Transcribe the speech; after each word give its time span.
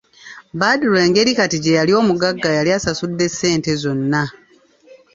Badru 0.59 0.95
engeri 1.05 1.31
kati 1.39 1.57
gye 1.63 1.77
yali 1.79 1.91
omugagga 2.01 2.49
yali 2.57 2.69
asasudde 2.77 3.25
ssente 3.31 3.71
zonna. 3.81 4.23